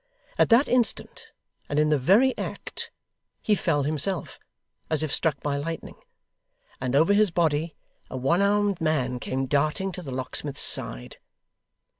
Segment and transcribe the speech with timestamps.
[0.39, 1.27] At that instant,
[1.69, 2.89] and in the very act,
[3.39, 4.39] he fell himself,
[4.89, 6.01] as if struck by lightning,
[6.79, 7.75] and over his body
[8.09, 11.17] a one armed man came darting to the locksmith's side.